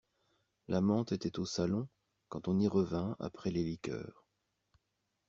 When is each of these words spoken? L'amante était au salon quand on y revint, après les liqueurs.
L'amante 0.67 1.11
était 1.11 1.37
au 1.37 1.45
salon 1.45 1.87
quand 2.27 2.47
on 2.47 2.57
y 2.57 2.67
revint, 2.67 3.15
après 3.19 3.51
les 3.51 3.63
liqueurs. 3.63 4.25